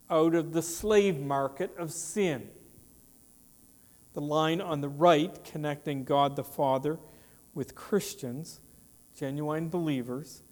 [0.09, 2.49] out of the slave market of sin.
[4.11, 6.99] The line on the right connecting God the Father
[7.53, 8.59] with Christians,
[9.15, 10.43] genuine believers,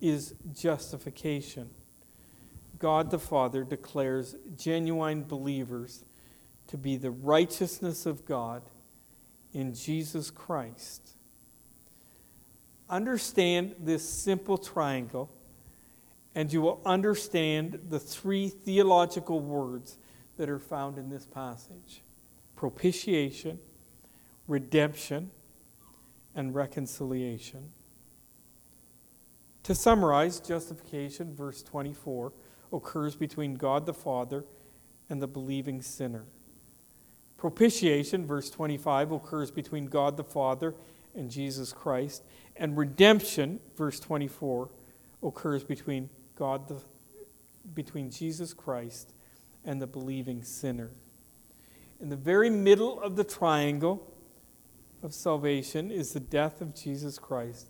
[0.00, 1.70] is justification.
[2.78, 6.04] God the Father declares genuine believers
[6.68, 8.62] to be the righteousness of God
[9.52, 11.16] in Jesus Christ.
[12.90, 15.30] Understand this simple triangle,
[16.34, 19.96] and you will understand the three theological words
[20.36, 22.02] that are found in this passage
[22.56, 23.58] propitiation,
[24.46, 25.30] redemption,
[26.34, 27.70] and reconciliation.
[29.62, 32.32] To summarize, justification, verse 24,
[32.72, 34.44] occurs between God the Father
[35.08, 36.24] and the believing sinner.
[37.36, 40.74] Propitiation, verse 25, occurs between God the Father
[41.14, 42.24] and Jesus Christ.
[42.56, 44.70] And redemption, verse 24,
[45.22, 46.82] occurs between God the,
[47.74, 49.12] between Jesus Christ
[49.64, 50.90] and the believing sinner.
[52.00, 54.14] In the very middle of the triangle
[55.02, 57.68] of salvation is the death of Jesus Christ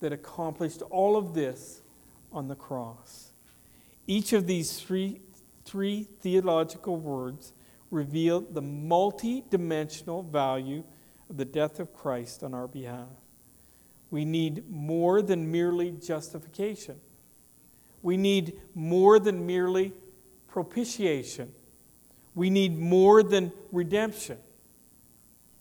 [0.00, 1.82] that accomplished all of this
[2.32, 3.32] on the cross.
[4.06, 5.20] Each of these three,
[5.64, 7.52] three theological words
[7.90, 10.84] reveal the multi dimensional value
[11.30, 13.08] of the death of Christ on our behalf.
[14.10, 17.00] We need more than merely justification.
[18.02, 19.92] We need more than merely
[20.48, 21.54] propitiation.
[22.34, 24.38] We need more than redemption.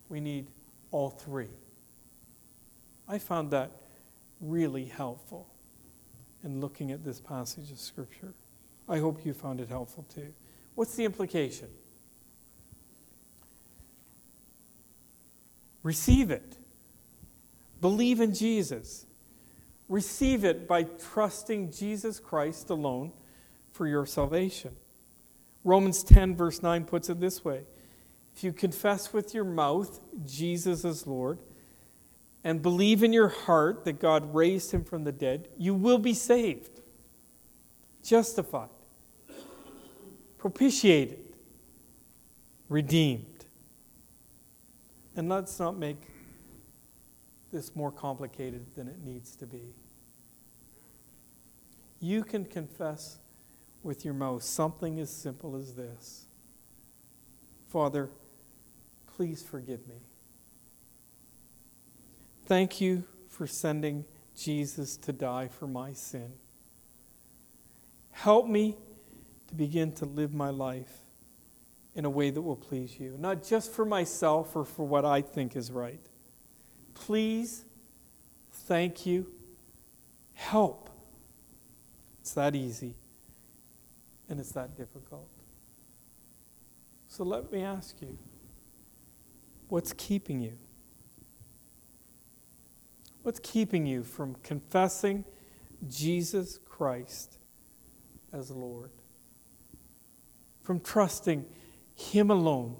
[0.09, 0.47] We need
[0.89, 1.49] all three.
[3.07, 3.71] I found that
[4.41, 5.47] really helpful
[6.43, 8.33] in looking at this passage of Scripture.
[8.87, 10.33] I hope you found it helpful too.
[10.73, 11.67] What's the implication?
[15.83, 16.57] Receive it.
[17.81, 19.05] Believe in Jesus.
[19.87, 23.11] Receive it by trusting Jesus Christ alone
[23.71, 24.75] for your salvation.
[25.63, 27.63] Romans 10, verse 9 puts it this way
[28.35, 31.39] If you confess with your mouth Jesus is Lord
[32.43, 36.13] and believe in your heart that God raised him from the dead, you will be
[36.13, 36.81] saved,
[38.03, 38.69] justified,
[40.37, 41.19] propitiated,
[42.69, 43.25] redeemed.
[45.19, 46.01] And let's not make
[47.51, 49.75] this more complicated than it needs to be.
[51.99, 53.17] You can confess
[53.83, 56.27] with your mouth something as simple as this
[57.67, 58.09] Father,
[59.07, 59.97] please forgive me.
[62.45, 64.05] Thank you for sending
[64.37, 66.31] Jesus to die for my sin.
[68.11, 68.77] Help me
[69.49, 71.01] to begin to live my life
[71.99, 75.21] in a way that will please you, not just for myself or for what I
[75.21, 75.99] think is right.
[76.93, 77.65] Please,
[78.53, 79.29] thank you,
[80.31, 80.89] help.
[82.21, 82.95] It's that easy
[84.29, 85.27] and it's that difficult.
[87.09, 88.17] So let me ask you
[89.67, 90.57] what's keeping you?
[93.23, 95.25] What's keeping you from confessing
[95.89, 97.39] Jesus Christ
[98.31, 98.91] as Lord?
[100.63, 101.45] From trusting
[101.99, 102.77] him alone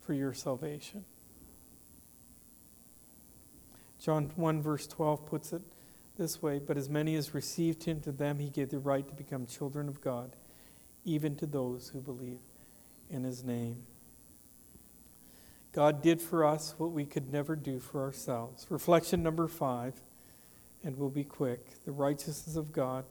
[0.00, 1.04] for your salvation.
[4.00, 5.62] John 1, verse 12 puts it
[6.16, 9.14] this way But as many as received him, to them he gave the right to
[9.14, 10.34] become children of God,
[11.04, 12.40] even to those who believe
[13.08, 13.84] in his name.
[15.72, 18.66] God did for us what we could never do for ourselves.
[18.68, 20.02] Reflection number five,
[20.82, 21.84] and we'll be quick.
[21.84, 23.04] The righteousness of God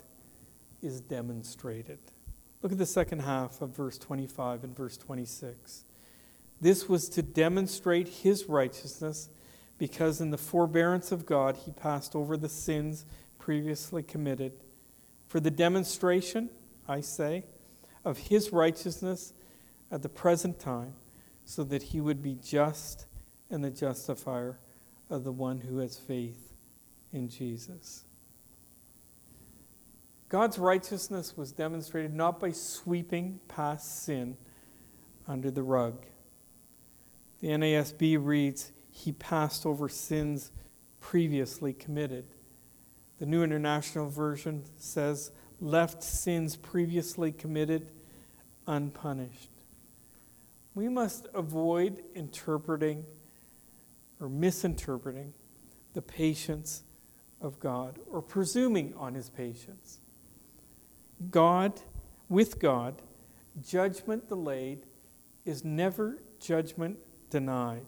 [0.81, 1.99] is demonstrated.
[2.61, 5.85] Look at the second half of verse 25 and verse 26.
[6.59, 9.29] This was to demonstrate his righteousness
[9.77, 13.05] because in the forbearance of God he passed over the sins
[13.37, 14.51] previously committed.
[15.27, 16.49] For the demonstration,
[16.87, 17.45] I say,
[18.03, 19.33] of his righteousness
[19.89, 20.95] at the present time,
[21.45, 23.05] so that he would be just
[23.49, 24.59] and the justifier
[25.09, 26.53] of the one who has faith
[27.11, 28.03] in Jesus.
[30.29, 34.37] God's righteousness was demonstrated not by sweeping past sin
[35.27, 36.05] under the rug.
[37.39, 40.51] The NASB reads, He passed over sins
[40.99, 42.25] previously committed.
[43.17, 47.91] The New International Version says, left sins previously committed
[48.67, 49.49] unpunished.
[50.75, 53.05] We must avoid interpreting
[54.21, 55.33] or misinterpreting
[55.93, 56.83] the patience
[57.41, 59.99] of God or presuming on his patience.
[61.29, 61.81] God,
[62.27, 63.01] with God,
[63.61, 64.85] judgment delayed
[65.45, 66.97] is never judgment
[67.29, 67.85] denied.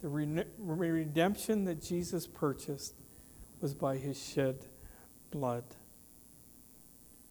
[0.00, 2.94] The re- redemption that Jesus purchased
[3.60, 4.66] was by his shed
[5.30, 5.64] blood.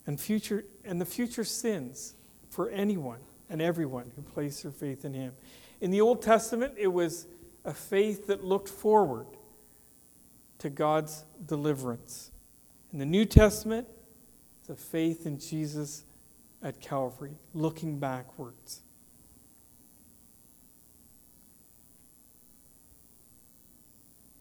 [0.06, 2.16] And, future, and the future sins
[2.50, 3.20] for anyone
[3.50, 5.34] and everyone who placed their faith in him.
[5.82, 7.28] In the Old Testament, it was
[7.66, 9.28] a faith that looked forward
[10.60, 12.32] to God's deliverance.
[12.92, 13.88] In the New Testament,
[14.70, 16.04] a faith in Jesus
[16.62, 18.82] at Calvary, looking backwards.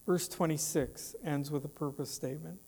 [0.05, 2.59] Verse 26 ends with a purpose statement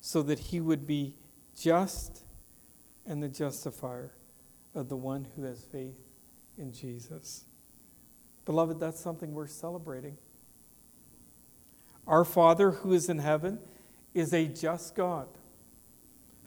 [0.00, 1.16] so that he would be
[1.58, 2.24] just
[3.04, 4.12] and the justifier
[4.74, 5.98] of the one who has faith
[6.56, 7.44] in Jesus.
[8.44, 10.16] Beloved, that's something we're celebrating.
[12.06, 13.58] Our Father who is in heaven
[14.14, 15.28] is a just God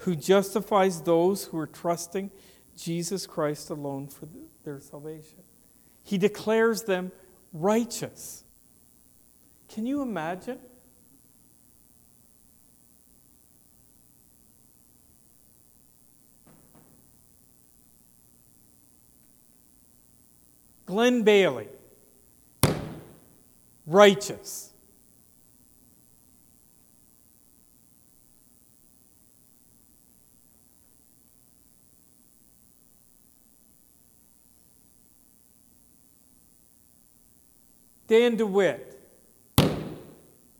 [0.01, 2.31] who justifies those who are trusting
[2.75, 4.27] Jesus Christ alone for
[4.63, 5.39] their salvation.
[6.03, 7.11] He declares them
[7.53, 8.43] righteous.
[9.69, 10.57] Can you imagine?
[20.87, 21.69] Glenn Bailey,
[23.85, 24.70] righteous.
[38.11, 38.99] Dan DeWitt,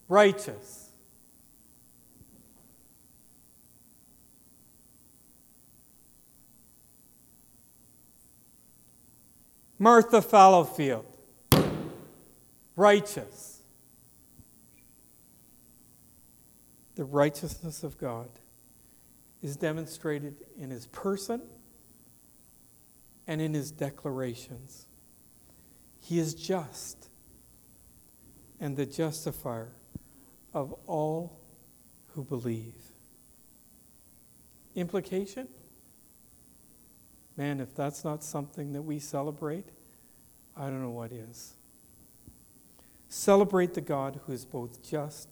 [0.08, 0.92] righteous.
[9.78, 11.18] Martha Fallowfield,
[12.78, 13.64] righteous.
[16.96, 18.30] The righteousness of God
[19.42, 21.42] is demonstrated in his person
[23.28, 24.86] and in his declarations.
[26.00, 27.10] He is just
[28.62, 29.74] and the justifier
[30.54, 31.40] of all
[32.14, 32.76] who believe.
[34.76, 35.48] Implication?
[37.36, 39.66] Man, if that's not something that we celebrate,
[40.56, 41.56] I don't know what is.
[43.10, 45.28] Celebrate the God who is both just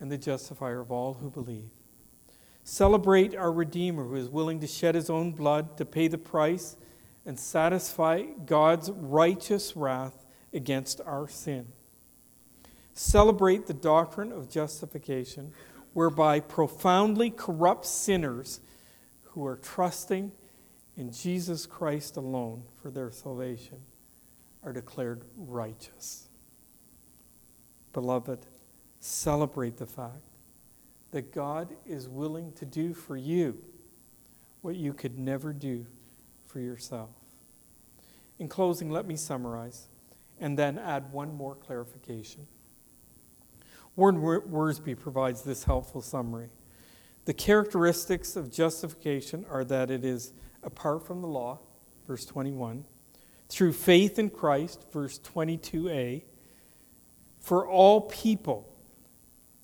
[0.00, 1.70] and the justifier of all who believe.
[2.64, 6.76] Celebrate our Redeemer who is willing to shed his own blood to pay the price
[7.26, 11.66] and satisfy God's righteous wrath against our sin.
[12.94, 15.52] Celebrate the doctrine of justification,
[15.92, 18.60] whereby profoundly corrupt sinners
[19.22, 20.32] who are trusting
[20.96, 23.78] in Jesus Christ alone for their salvation
[24.62, 26.28] are declared righteous.
[27.92, 28.46] Beloved,
[29.00, 30.22] celebrate the fact
[31.10, 33.62] that God is willing to do for you
[34.62, 35.86] what you could never do
[36.46, 37.10] for yourself.
[38.38, 39.88] In closing, let me summarize
[40.40, 42.46] and then add one more clarification.
[43.94, 46.48] Warren Wiersbe provides this helpful summary.
[47.24, 50.32] The characteristics of justification are that it is
[50.62, 51.60] apart from the law,
[52.06, 52.84] verse 21,
[53.48, 56.22] through faith in Christ, verse 22a,
[57.38, 58.74] for all people,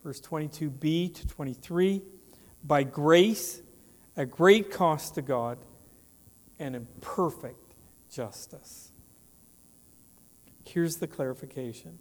[0.02, 2.02] verse 22b to 23,
[2.62, 3.62] by grace,
[4.16, 5.58] at great cost to God,
[6.58, 7.74] and in perfect
[8.10, 8.92] justice.
[10.64, 11.98] Here's the clarification,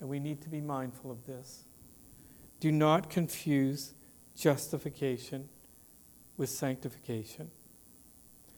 [0.00, 1.64] and we need to be mindful of this.
[2.58, 3.94] Do not confuse
[4.34, 5.48] justification
[6.36, 7.50] with sanctification.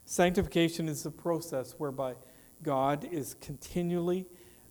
[0.05, 2.15] Sanctification is the process whereby
[2.63, 4.27] God is continually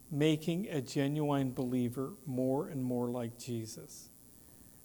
[0.09, 4.09] making a genuine believer more and more like Jesus.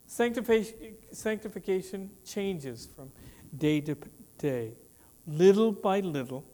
[0.07, 3.11] Sanctification changes from
[3.57, 3.97] day to
[4.39, 4.75] day,
[5.27, 6.45] little by little,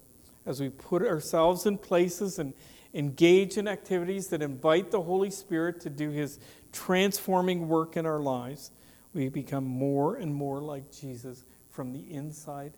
[0.47, 2.55] as we put ourselves in places and
[2.95, 6.38] engage in activities that invite the Holy Spirit to do His
[6.72, 8.70] transforming work in our lives.
[9.14, 12.76] We become more and more like Jesus from the inside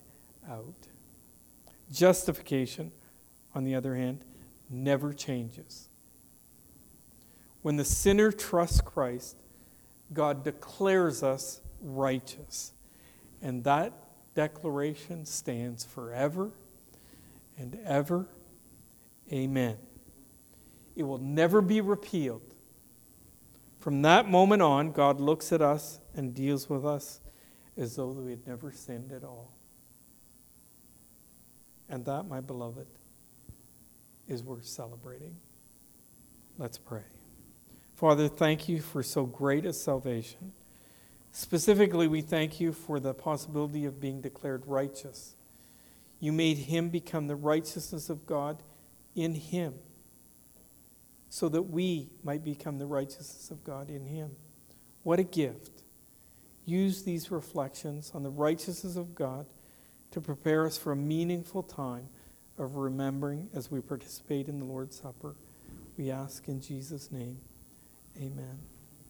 [0.49, 0.89] out.
[1.91, 2.93] Justification,
[3.55, 4.25] on the other hand,
[4.71, 5.89] never changes.
[7.63, 9.37] When the sinner trusts Christ,
[10.13, 12.73] God declares us righteous.
[13.41, 13.93] And that
[14.35, 16.51] declaration stands forever
[17.57, 18.27] and ever.
[19.33, 19.77] Amen.
[20.97, 22.55] It will never be repealed.
[23.81, 27.21] From that moment on, God looks at us and deals with us
[27.77, 29.53] as though we had never sinned at all.
[31.89, 32.87] And that, my beloved,
[34.27, 35.37] is worth celebrating.
[36.57, 37.03] Let's pray.
[37.95, 40.53] Father, thank you for so great a salvation.
[41.31, 45.37] Specifically, we thank you for the possibility of being declared righteous.
[46.21, 48.63] You made him become the righteousness of God
[49.15, 49.75] in him,
[51.35, 54.31] so that we might become the righteousness of God in him.
[55.03, 55.83] What a gift.
[56.65, 59.47] Use these reflections on the righteousness of God
[60.13, 62.09] to prepare us for a meaningful time
[62.57, 65.35] of remembering as we participate in the Lord's Supper.
[65.97, 67.41] We ask in Jesus' name.
[68.17, 68.74] Amen.